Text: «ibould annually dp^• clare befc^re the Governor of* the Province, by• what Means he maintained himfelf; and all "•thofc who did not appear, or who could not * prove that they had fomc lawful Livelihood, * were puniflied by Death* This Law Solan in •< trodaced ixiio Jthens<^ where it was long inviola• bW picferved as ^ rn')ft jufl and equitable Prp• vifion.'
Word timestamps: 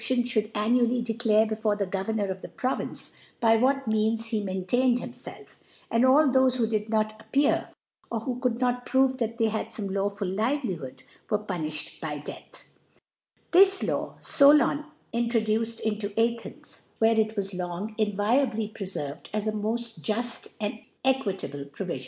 «ibould 0.01 0.49
annually 0.55 0.99
dp^• 1.03 1.13
clare 1.19 1.45
befc^re 1.45 1.77
the 1.77 1.85
Governor 1.85 2.31
of* 2.31 2.41
the 2.41 2.47
Province, 2.47 3.15
by• 3.39 3.55
what 3.61 3.87
Means 3.87 4.25
he 4.29 4.43
maintained 4.43 4.97
himfelf; 4.97 5.57
and 5.91 6.03
all 6.03 6.23
"•thofc 6.33 6.55
who 6.55 6.65
did 6.65 6.89
not 6.89 7.21
appear, 7.21 7.69
or 8.09 8.21
who 8.21 8.39
could 8.39 8.57
not 8.59 8.83
* 8.85 8.85
prove 8.87 9.19
that 9.19 9.37
they 9.37 9.49
had 9.49 9.67
fomc 9.67 9.93
lawful 9.93 10.27
Livelihood, 10.27 11.03
* 11.15 11.29
were 11.29 11.37
puniflied 11.37 11.99
by 11.99 12.17
Death* 12.17 12.67
This 13.51 13.83
Law 13.83 14.15
Solan 14.21 14.85
in 15.13 15.25
•< 15.31 15.31
trodaced 15.31 15.83
ixiio 15.85 16.15
Jthens<^ 16.15 16.87
where 16.97 17.19
it 17.19 17.35
was 17.37 17.53
long 17.53 17.93
inviola• 17.99 18.15
bW 18.55 18.73
picferved 18.73 19.27
as 19.31 19.45
^ 19.45 19.51
rn')ft 19.53 19.99
jufl 20.01 20.55
and 20.59 20.79
equitable 21.05 21.65
Prp• 21.65 21.85
vifion.' 21.87 21.99